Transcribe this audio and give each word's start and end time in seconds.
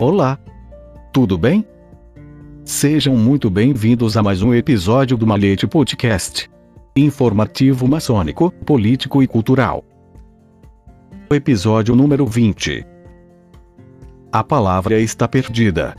Olá! 0.00 0.38
Tudo 1.12 1.36
bem? 1.36 1.62
Sejam 2.64 3.14
muito 3.18 3.50
bem-vindos 3.50 4.16
a 4.16 4.22
mais 4.22 4.40
um 4.40 4.54
episódio 4.54 5.14
do 5.14 5.26
Malete 5.26 5.66
Podcast. 5.66 6.50
Informativo 6.96 7.86
maçônico, 7.86 8.50
político 8.64 9.22
e 9.22 9.26
cultural. 9.26 9.84
Episódio 11.30 11.94
número 11.94 12.24
20. 12.24 12.82
A 14.32 14.42
palavra 14.42 14.98
está 14.98 15.28
perdida. 15.28 15.94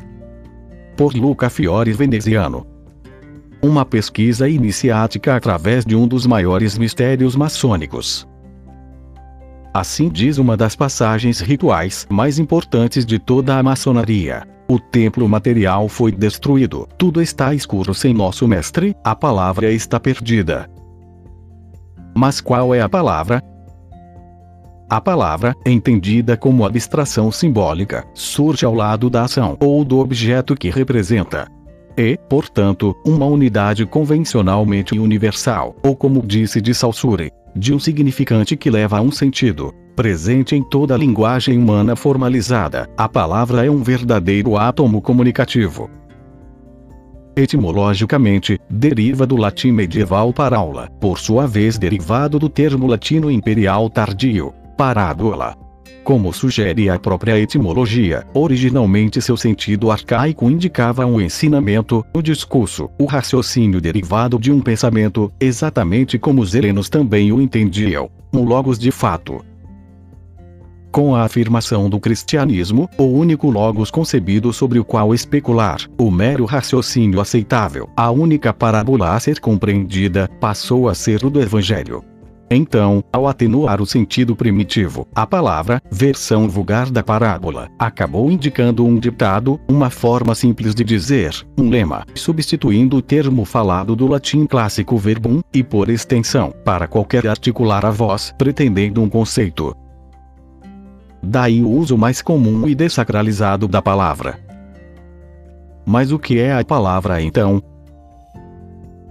Por 0.97 1.13
Luca 1.13 1.47
Fiore 1.47 1.93
Veneziano. 1.93 2.65
Uma 3.61 3.85
pesquisa 3.85 4.49
iniciática 4.49 5.35
através 5.35 5.85
de 5.85 5.95
um 5.95 6.07
dos 6.07 6.25
maiores 6.25 6.75
mistérios 6.75 7.35
maçônicos. 7.35 8.27
Assim 9.73 10.09
diz 10.09 10.37
uma 10.37 10.57
das 10.57 10.75
passagens 10.75 11.39
rituais 11.39 12.05
mais 12.09 12.37
importantes 12.37 13.05
de 13.05 13.17
toda 13.17 13.57
a 13.57 13.63
maçonaria. 13.63 14.45
O 14.67 14.77
templo 14.79 15.27
material 15.29 15.87
foi 15.87 16.11
destruído, 16.11 16.87
tudo 16.97 17.21
está 17.21 17.53
escuro 17.53 17.93
sem 17.93 18.13
nosso 18.13 18.47
mestre, 18.47 18.95
a 19.03 19.15
palavra 19.15 19.71
está 19.71 19.99
perdida. 19.99 20.69
Mas 22.15 22.41
qual 22.41 22.75
é 22.75 22.81
a 22.81 22.89
palavra? 22.89 23.41
A 24.89 24.99
palavra, 24.99 25.55
entendida 25.65 26.35
como 26.35 26.65
abstração 26.65 27.31
simbólica, 27.31 28.05
surge 28.13 28.65
ao 28.65 28.73
lado 28.73 29.09
da 29.09 29.23
ação 29.23 29.57
ou 29.61 29.85
do 29.85 29.99
objeto 29.99 30.53
que 30.53 30.69
representa. 30.69 31.47
E, 31.97 32.17
portanto, 32.29 32.95
uma 33.05 33.25
unidade 33.25 33.85
convencionalmente 33.85 34.97
universal, 34.97 35.75
ou 35.83 35.95
como 35.95 36.25
disse 36.25 36.61
de 36.61 36.73
Saussure, 36.73 37.31
de 37.55 37.73
um 37.73 37.79
significante 37.79 38.55
que 38.55 38.69
leva 38.69 38.97
a 38.97 39.01
um 39.01 39.11
sentido. 39.11 39.73
Presente 39.95 40.55
em 40.55 40.63
toda 40.63 40.95
a 40.95 40.97
linguagem 40.97 41.57
humana 41.57 41.95
formalizada, 41.95 42.89
a 42.97 43.09
palavra 43.09 43.65
é 43.65 43.69
um 43.69 43.83
verdadeiro 43.83 44.57
átomo 44.57 45.01
comunicativo. 45.01 45.89
Etimologicamente, 47.35 48.59
deriva 48.69 49.25
do 49.25 49.35
latim 49.35 49.71
medieval 49.71 50.33
paraula, 50.33 50.89
por 50.99 51.19
sua 51.19 51.45
vez 51.45 51.77
derivado 51.77 52.39
do 52.39 52.49
termo 52.49 52.87
latino 52.87 53.29
imperial 53.29 53.89
tardio, 53.89 54.53
parábola. 54.77 55.55
Como 56.03 56.33
sugere 56.33 56.89
a 56.89 56.97
própria 56.97 57.39
etimologia, 57.39 58.25
originalmente 58.33 59.21
seu 59.21 59.37
sentido 59.37 59.91
arcaico 59.91 60.49
indicava 60.49 61.05
um 61.05 61.21
ensinamento, 61.21 62.03
o 62.11 62.21
discurso, 62.23 62.89
o 62.97 63.05
raciocínio 63.05 63.79
derivado 63.79 64.39
de 64.39 64.51
um 64.51 64.59
pensamento, 64.59 65.31
exatamente 65.39 66.17
como 66.17 66.41
os 66.41 66.55
helenos 66.55 66.89
também 66.89 67.31
o 67.31 67.39
entendiam, 67.39 68.09
um 68.33 68.43
logos 68.43 68.79
de 68.79 68.89
fato. 68.89 69.45
Com 70.91 71.15
a 71.15 71.23
afirmação 71.23 71.87
do 71.87 71.99
cristianismo, 71.99 72.89
o 72.97 73.03
único 73.03 73.49
logos 73.49 73.91
concebido 73.91 74.51
sobre 74.51 74.79
o 74.79 74.83
qual 74.83 75.13
especular, 75.13 75.79
o 75.97 76.09
mero 76.09 76.45
raciocínio 76.45 77.21
aceitável, 77.21 77.87
a 77.95 78.09
única 78.09 78.51
parábola 78.51 79.13
a 79.13 79.19
ser 79.19 79.39
compreendida, 79.39 80.27
passou 80.39 80.89
a 80.89 80.95
ser 80.95 81.23
o 81.23 81.29
do 81.29 81.39
evangelho. 81.39 82.03
Então, 82.53 83.01
ao 83.13 83.29
atenuar 83.29 83.81
o 83.81 83.85
sentido 83.85 84.35
primitivo, 84.35 85.07
a 85.15 85.25
palavra, 85.25 85.81
versão 85.89 86.49
vulgar 86.49 86.91
da 86.91 87.01
parábola, 87.01 87.69
acabou 87.79 88.29
indicando 88.29 88.85
um 88.85 88.99
ditado, 88.99 89.57
uma 89.69 89.89
forma 89.89 90.35
simples 90.35 90.75
de 90.75 90.83
dizer, 90.83 91.33
um 91.57 91.69
lema, 91.69 92.05
substituindo 92.13 92.97
o 92.97 93.01
termo 93.01 93.45
falado 93.45 93.95
do 93.95 94.05
latim 94.05 94.45
clássico 94.45 94.97
verbum, 94.97 95.39
e 95.53 95.63
por 95.63 95.89
extensão, 95.89 96.53
para 96.65 96.89
qualquer 96.89 97.25
articular 97.25 97.85
a 97.85 97.89
voz, 97.89 98.33
pretendendo 98.37 99.01
um 99.01 99.07
conceito. 99.07 99.73
Daí 101.23 101.63
o 101.63 101.69
uso 101.69 101.97
mais 101.97 102.21
comum 102.21 102.67
e 102.67 102.75
desacralizado 102.75 103.65
da 103.65 103.81
palavra. 103.81 104.37
Mas 105.85 106.11
o 106.11 106.19
que 106.19 106.37
é 106.37 106.53
a 106.53 106.65
palavra 106.65 107.21
então? 107.21 107.63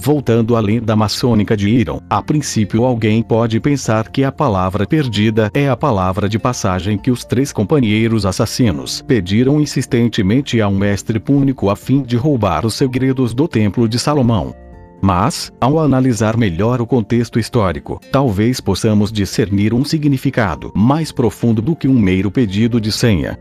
Voltando 0.02 0.56
à 0.56 0.60
lenda 0.60 0.96
maçônica 0.96 1.54
de 1.54 1.68
Iron, 1.68 2.00
a 2.08 2.22
princípio 2.22 2.86
alguém 2.86 3.22
pode 3.22 3.60
pensar 3.60 4.08
que 4.08 4.24
a 4.24 4.32
palavra 4.32 4.86
perdida 4.86 5.50
é 5.52 5.68
a 5.68 5.76
palavra 5.76 6.26
de 6.26 6.38
passagem 6.38 6.96
que 6.96 7.10
os 7.10 7.22
três 7.22 7.52
companheiros 7.52 8.24
assassinos 8.24 9.02
pediram 9.02 9.60
insistentemente 9.60 10.58
a 10.58 10.68
um 10.68 10.78
mestre 10.78 11.20
púnico 11.20 11.68
a 11.68 11.76
fim 11.76 12.00
de 12.02 12.16
roubar 12.16 12.64
os 12.64 12.76
segredos 12.76 13.34
do 13.34 13.46
Templo 13.46 13.86
de 13.86 13.98
Salomão. 13.98 14.54
Mas, 15.02 15.52
ao 15.60 15.78
analisar 15.78 16.34
melhor 16.34 16.80
o 16.80 16.86
contexto 16.86 17.38
histórico, 17.38 18.00
talvez 18.10 18.58
possamos 18.58 19.12
discernir 19.12 19.74
um 19.74 19.84
significado 19.84 20.72
mais 20.74 21.12
profundo 21.12 21.60
do 21.60 21.76
que 21.76 21.86
um 21.86 21.98
mero 22.00 22.30
pedido 22.30 22.80
de 22.80 22.90
senha. 22.90 23.38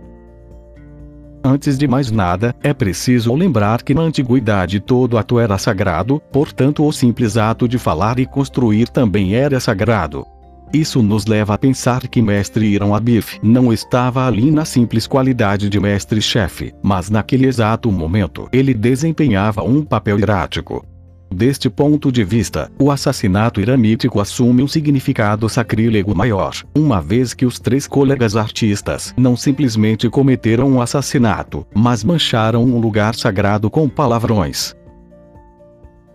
Antes 1.44 1.78
de 1.78 1.88
mais 1.88 2.12
nada, 2.12 2.54
é 2.62 2.74
preciso 2.74 3.34
lembrar 3.34 3.82
que 3.82 3.94
na 3.94 4.02
antiguidade 4.02 4.80
todo 4.80 5.18
ato 5.18 5.40
era 5.40 5.58
sagrado, 5.58 6.22
portanto 6.32 6.86
o 6.86 6.92
simples 6.92 7.38
ato 7.38 7.68
de 7.68 7.78
falar 7.78 8.20
e 8.20 8.26
construir 8.26 8.90
também 8.90 9.36
era 9.36 9.60
sagrado. 9.60 10.26
Isso 10.72 11.02
nos 11.02 11.26
leva 11.26 11.56
a 11.56 11.58
pensar 11.58 12.08
que 12.08 12.22
mestre 12.22 12.68
Irão 12.68 12.94
Abif 12.94 13.40
não 13.42 13.74
estava 13.74 14.28
ali 14.28 14.52
na 14.52 14.66
simples 14.66 15.08
qualidade 15.08 15.68
de 15.68 15.80
mestre-chefe, 15.80 16.74
mas 16.84 17.10
naquele 17.10 17.48
exato 17.48 17.92
momento 17.92 18.48
ele 18.52 18.74
desempenhava 18.74 19.64
um 19.64 19.84
papel 19.84 20.20
hierático. 20.20 20.86
Deste 21.32 21.70
ponto 21.70 22.12
de 22.12 22.24
vista, 22.24 22.72
o 22.80 22.92
assassinato 22.92 23.62
iramítico 23.62 24.20
assume 24.20 24.64
um 24.64 24.68
significado 24.68 25.48
sacrílego 25.48 26.16
maior, 26.16 26.54
uma 26.76 27.02
vez 27.02 27.34
que 27.34 27.46
os 27.46 27.60
três 27.60 27.86
colegas 27.86 28.36
artistas 28.36 29.14
não 29.16 29.38
simplesmente 29.38 30.10
cometeram 30.10 30.68
um 30.68 30.82
assassinato, 30.82 31.66
mas 31.74 32.04
mancharam 32.04 32.64
um 32.64 32.80
lugar 32.80 33.14
sagrado 33.14 33.70
com 33.70 33.88
palavrões. 33.88 34.76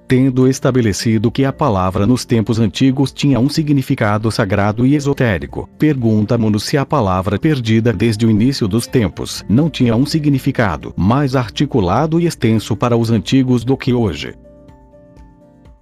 Tendo 0.06 0.46
estabelecido 0.46 1.30
que 1.30 1.46
a 1.46 1.52
palavra 1.52 2.06
nos 2.06 2.26
tempos 2.26 2.58
antigos 2.58 3.10
tinha 3.10 3.40
um 3.40 3.48
significado 3.48 4.30
sagrado 4.30 4.84
e 4.84 4.94
esotérico, 4.94 5.68
pergunta-nos 5.78 6.64
se 6.64 6.76
a 6.76 6.84
palavra 6.84 7.38
perdida 7.38 7.92
desde 7.92 8.26
o 8.26 8.30
início 8.30 8.68
dos 8.68 8.86
tempos 8.86 9.42
não 9.48 9.70
tinha 9.70 9.96
um 9.96 10.04
significado 10.04 10.92
mais 10.94 11.34
articulado 11.34 12.20
e 12.20 12.26
extenso 12.26 12.76
para 12.76 12.96
os 12.96 13.10
antigos 13.10 13.64
do 13.64 13.78
que 13.78 13.94
hoje. 13.94 14.34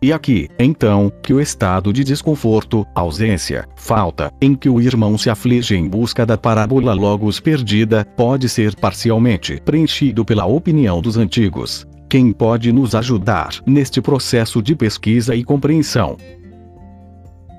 E 0.02 0.12
aqui, 0.12 0.48
então, 0.58 1.12
que 1.22 1.32
o 1.32 1.40
estado 1.40 1.92
de 1.92 2.02
desconforto, 2.02 2.84
ausência, 2.92 3.68
falta, 3.76 4.32
em 4.40 4.52
que 4.52 4.68
o 4.68 4.80
irmão 4.80 5.16
se 5.16 5.30
aflige 5.30 5.76
em 5.76 5.88
busca 5.88 6.26
da 6.26 6.36
parábola 6.36 6.92
logos 6.92 7.38
perdida, 7.38 8.04
pode 8.16 8.48
ser 8.48 8.74
parcialmente 8.74 9.62
preenchido 9.64 10.24
pela 10.24 10.44
opinião 10.44 11.00
dos 11.00 11.16
antigos. 11.16 11.86
Quem 12.08 12.32
pode 12.32 12.72
nos 12.72 12.96
ajudar 12.96 13.50
neste 13.64 14.02
processo 14.02 14.60
de 14.60 14.74
pesquisa 14.74 15.36
e 15.36 15.44
compreensão? 15.44 16.16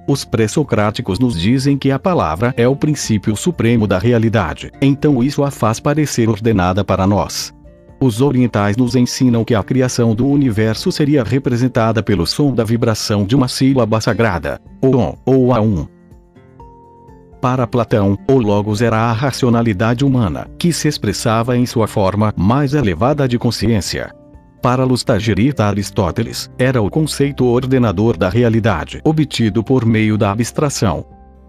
Os 0.05 0.25
pré-socráticos 0.25 1.19
nos 1.19 1.39
dizem 1.39 1.77
que 1.77 1.91
a 1.91 1.97
palavra 1.97 2.53
é 2.57 2.67
o 2.67 2.75
princípio 2.75 3.37
supremo 3.37 3.87
da 3.87 3.97
realidade, 3.97 4.69
então 4.81 5.23
isso 5.23 5.45
a 5.45 5.49
faz 5.49 5.79
parecer 5.79 6.27
ordenada 6.27 6.83
para 6.83 7.07
nós. 7.07 7.53
Os 8.03 8.19
orientais 8.19 8.75
nos 8.75 8.97
ensinam 8.97 9.45
que 9.45 9.55
a 9.55 9.63
criação 9.63 10.13
do 10.13 10.27
universo 10.27 10.91
seria 10.91 11.23
representada 11.23 12.03
pelo 12.03 12.27
som 12.27 12.53
da 12.53 12.61
vibração 12.61 13.23
de 13.23 13.33
uma 13.33 13.47
sílaba 13.47 14.01
sagrada, 14.01 14.59
o 14.81 14.97
on, 14.97 15.15
ou 15.25 15.53
a 15.53 15.61
um. 15.61 15.87
Para 17.39 17.65
Platão, 17.65 18.17
o 18.29 18.33
Logos 18.39 18.81
era 18.81 18.97
a 18.97 19.13
racionalidade 19.13 20.03
humana, 20.03 20.50
que 20.59 20.73
se 20.73 20.89
expressava 20.89 21.55
em 21.55 21.65
sua 21.65 21.88
forma 21.88 22.33
mais 22.35 22.73
elevada 22.73 23.25
de 23.25 23.39
consciência. 23.39 24.13
Para 24.61 24.83
Lustagerita 24.83 25.63
Aristóteles, 25.63 26.51
era 26.57 26.81
o 26.81 26.89
conceito 26.89 27.45
ordenador 27.45 28.17
da 28.17 28.27
realidade, 28.27 28.99
obtido 29.06 29.63
por 29.63 29.85
meio 29.85 30.17
da 30.17 30.29
abstração. 30.29 31.06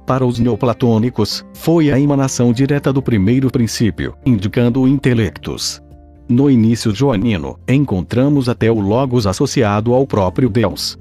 Para 0.07 0.25
os 0.25 0.39
neoplatônicos, 0.39 1.45
foi 1.53 1.91
a 1.91 1.99
emanação 1.99 2.53
direta 2.53 2.93
do 2.93 3.03
primeiro 3.03 3.51
princípio, 3.51 4.15
indicando 4.25 4.83
o 4.83 4.87
intelectus. 4.87 5.83
No 6.29 6.51
início 6.51 6.95
joanino, 6.95 7.59
encontramos 7.69 8.49
até 8.49 8.71
o 8.71 8.81
Logos 8.81 9.27
associado 9.27 9.93
ao 9.93 10.07
próprio 10.07 10.49
Deus. 10.49 10.99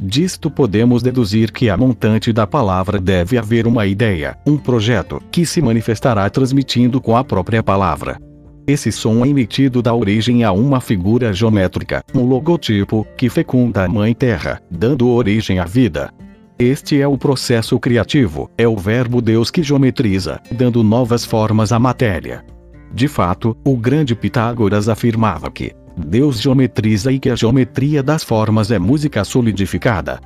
Disto 0.00 0.50
podemos 0.50 1.02
deduzir 1.02 1.52
que 1.52 1.70
a 1.70 1.76
montante 1.76 2.32
da 2.32 2.46
palavra 2.46 3.00
deve 3.00 3.38
haver 3.38 3.66
uma 3.66 3.86
ideia, 3.86 4.36
um 4.46 4.56
projeto, 4.56 5.22
que 5.30 5.46
se 5.46 5.62
manifestará 5.62 6.28
transmitindo 6.28 7.00
com 7.00 7.16
a 7.16 7.22
própria 7.22 7.62
palavra. 7.62 8.20
Esse 8.66 8.92
som 8.92 9.24
é 9.24 9.28
emitido 9.28 9.80
dá 9.80 9.94
origem 9.94 10.44
a 10.44 10.52
uma 10.52 10.80
figura 10.80 11.32
geométrica, 11.32 12.04
um 12.14 12.24
logotipo, 12.24 13.06
que 13.16 13.28
fecunda 13.28 13.84
a 13.84 13.88
Mãe 13.88 14.12
Terra, 14.12 14.60
dando 14.70 15.08
origem 15.08 15.58
à 15.58 15.64
vida. 15.64 16.12
Este 16.58 17.00
é 17.00 17.06
o 17.06 17.16
processo 17.16 17.78
criativo, 17.78 18.50
é 18.58 18.66
o 18.66 18.76
verbo 18.76 19.22
Deus 19.22 19.50
que 19.50 19.62
geometriza, 19.62 20.40
dando 20.50 20.82
novas 20.82 21.24
formas 21.24 21.72
à 21.72 21.78
matéria. 21.78 22.44
De 22.92 23.08
fato, 23.08 23.56
o 23.64 23.76
grande 23.76 24.14
Pitágoras 24.14 24.88
afirmava 24.88 25.50
que 25.50 25.74
Deus 25.96 26.40
geometriza 26.40 27.12
e 27.12 27.18
que 27.18 27.30
a 27.30 27.36
geometria 27.36 28.02
das 28.02 28.22
formas 28.22 28.70
é 28.70 28.78
música 28.78 29.24
solidificada. 29.24 30.20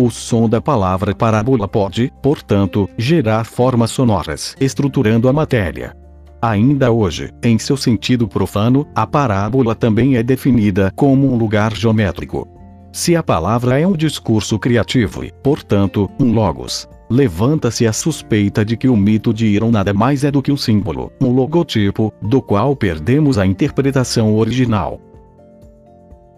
O 0.00 0.10
som 0.10 0.48
da 0.48 0.60
palavra 0.60 1.14
parábola 1.14 1.66
pode, 1.66 2.12
portanto, 2.22 2.88
gerar 2.96 3.44
formas 3.44 3.90
sonoras, 3.90 4.54
estruturando 4.60 5.28
a 5.28 5.32
matéria. 5.32 5.96
Ainda 6.40 6.92
hoje, 6.92 7.32
em 7.42 7.58
seu 7.58 7.76
sentido 7.76 8.28
profano, 8.28 8.86
a 8.94 9.04
parábola 9.04 9.74
também 9.74 10.16
é 10.16 10.22
definida 10.22 10.92
como 10.94 11.32
um 11.32 11.36
lugar 11.36 11.74
geométrico. 11.74 12.46
Se 12.92 13.16
a 13.16 13.24
palavra 13.24 13.80
é 13.80 13.86
um 13.86 13.96
discurso 13.96 14.56
criativo 14.56 15.24
e, 15.24 15.32
portanto, 15.42 16.08
um 16.20 16.32
logos, 16.32 16.88
levanta-se 17.08 17.86
a 17.86 17.92
suspeita 17.92 18.64
de 18.64 18.76
que 18.76 18.88
o 18.88 18.96
mito 18.96 19.32
de 19.32 19.46
Iron 19.46 19.70
nada 19.70 19.94
mais 19.94 20.24
é 20.24 20.30
do 20.30 20.42
que 20.42 20.52
um 20.52 20.56
símbolo, 20.56 21.12
um 21.20 21.32
logotipo, 21.32 22.12
do 22.20 22.42
qual 22.42 22.76
perdemos 22.76 23.38
a 23.38 23.46
interpretação 23.46 24.36
original. 24.36 25.00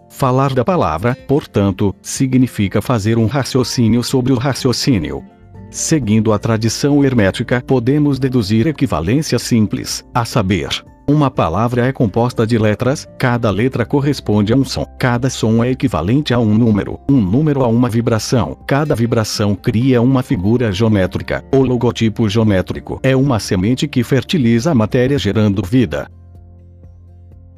Falar 0.09 0.53
da 0.53 0.63
palavra, 0.63 1.17
portanto, 1.27 1.95
significa 2.01 2.81
fazer 2.81 3.17
um 3.17 3.25
raciocínio 3.25 4.03
sobre 4.03 4.33
o 4.33 4.37
raciocínio. 4.37 5.23
Seguindo 5.69 6.33
a 6.33 6.37
tradição 6.37 7.03
hermética, 7.03 7.63
podemos 7.65 8.19
deduzir 8.19 8.67
equivalência 8.67 9.39
simples, 9.39 10.05
a 10.13 10.25
saber, 10.25 10.69
uma 11.07 11.29
palavra 11.29 11.87
é 11.87 11.91
composta 11.91 12.45
de 12.45 12.57
letras, 12.57 13.07
cada 13.17 13.49
letra 13.49 13.85
corresponde 13.85 14.53
a 14.53 14.55
um 14.55 14.63
som, 14.63 14.85
cada 14.97 15.29
som 15.29 15.63
é 15.63 15.71
equivalente 15.71 16.33
a 16.33 16.39
um 16.39 16.53
número, 16.53 16.99
um 17.09 17.19
número 17.19 17.63
a 17.63 17.67
uma 17.67 17.89
vibração, 17.89 18.57
cada 18.67 18.95
vibração 18.95 19.55
cria 19.55 20.01
uma 20.01 20.23
figura 20.23 20.71
geométrica. 20.71 21.43
O 21.53 21.63
logotipo 21.63 22.29
geométrico 22.29 22.99
é 23.03 23.15
uma 23.15 23.39
semente 23.39 23.87
que 23.87 24.03
fertiliza 24.03 24.71
a 24.71 24.75
matéria 24.75 25.17
gerando 25.17 25.61
vida 25.65 26.09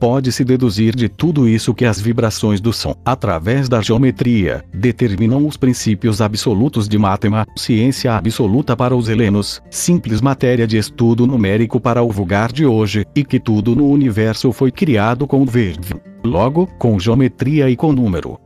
pode-se 0.04 0.44
deduzir 0.44 0.94
de 0.94 1.08
tudo 1.08 1.48
isso 1.48 1.74
que 1.74 1.86
as 1.86 1.98
vibrações 1.98 2.60
do 2.60 2.74
som, 2.74 2.94
através 3.06 3.70
da 3.70 3.80
geometria, 3.80 4.62
determinam 4.74 5.48
os 5.48 5.56
princípios 5.56 6.20
absolutos 6.20 6.90
de 6.90 6.98
matemática, 6.98 7.54
ciência 7.58 8.14
absoluta 8.14 8.76
para 8.76 8.94
os 8.94 9.08
helenos, 9.08 9.62
simples 9.72 10.20
matéria 10.20 10.68
de 10.68 10.78
estudo 10.78 11.26
numérico 11.26 11.80
para 11.80 12.04
o 12.04 12.12
vulgar 12.12 12.52
de 12.52 12.66
hoje, 12.66 13.06
e 13.16 13.24
que 13.24 13.40
tudo 13.40 13.78
no 13.78 13.88
universo 13.88 14.52
foi 14.52 14.74
criado 14.74 15.26
com 15.26 15.46
verde. 15.46 15.96
Logo, 16.22 16.68
com 16.78 17.00
geometria 17.00 17.70
e 17.70 17.78
com 17.78 17.94
número. 17.94 18.43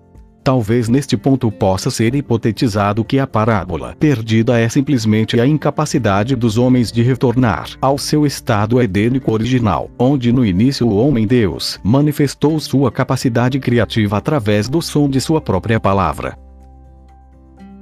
Talvez 0.47 0.87
neste 0.87 1.17
ponto 1.17 1.51
possa 1.51 1.91
ser 1.91 2.15
hipotetizado 2.15 3.03
que 3.03 3.19
a 3.19 3.27
parábola 3.27 3.97
perdida 3.99 4.57
é 4.57 4.69
simplesmente 4.69 5.41
a 5.41 5.45
incapacidade 5.45 6.37
dos 6.37 6.57
homens 6.57 6.89
de 6.89 7.01
retornar 7.01 7.71
ao 7.81 7.97
seu 7.97 8.25
estado 8.25 8.81
edênico 8.81 9.33
original, 9.33 9.91
onde 9.99 10.31
no 10.31 10.45
início 10.45 10.87
o 10.87 11.05
homem-deus 11.05 11.81
manifestou 11.83 12.57
sua 12.61 12.89
capacidade 12.89 13.59
criativa 13.59 14.15
através 14.15 14.69
do 14.69 14.81
som 14.81 15.09
de 15.09 15.19
sua 15.19 15.41
própria 15.41 15.81
palavra. 15.81 16.37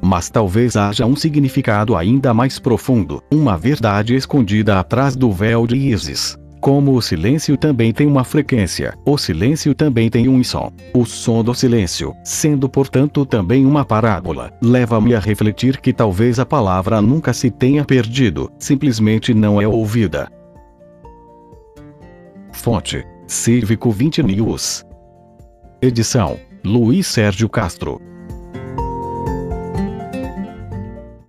Mas 0.01 0.31
talvez 0.31 0.75
haja 0.75 1.05
um 1.05 1.15
significado 1.15 1.95
ainda 1.95 2.33
mais 2.33 2.57
profundo, 2.57 3.21
uma 3.31 3.59
verdade 3.59 4.15
escondida 4.15 4.79
atrás 4.79 5.15
do 5.15 5.31
véu 5.31 5.67
de 5.67 5.75
Isis. 5.75 6.35
Como 6.65 6.95
o 6.95 7.01
silêncio 7.01 7.55
também 7.55 7.93
tem 7.93 8.07
uma 8.07 8.23
frequência, 8.23 8.97
o 9.05 9.19
silêncio 9.19 9.75
também 9.75 10.09
tem 10.09 10.27
um 10.27 10.43
som. 10.43 10.71
O 10.95 11.05
som 11.05 11.43
do 11.43 11.53
silêncio, 11.53 12.11
sendo 12.23 12.67
portanto 12.67 13.23
também 13.23 13.67
uma 13.67 13.85
parábola, 13.85 14.51
leva-me 14.59 15.13
a 15.13 15.19
refletir 15.19 15.79
que 15.79 15.93
talvez 15.93 16.39
a 16.39 16.45
palavra 16.45 17.03
nunca 17.03 17.33
se 17.33 17.51
tenha 17.51 17.85
perdido, 17.85 18.51
simplesmente 18.57 19.31
não 19.31 19.61
é 19.61 19.67
ouvida. 19.67 20.27
Fonte: 22.51 23.05
Cívico 23.27 23.91
20 23.91 24.23
News. 24.23 24.83
Edição: 25.79 26.39
Luiz 26.63 27.05
Sérgio 27.05 27.47
Castro. 27.47 28.01